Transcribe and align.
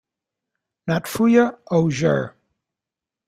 "Notfeuer", 0.87 1.59
O. 1.69 1.91
Ger. 1.91 2.33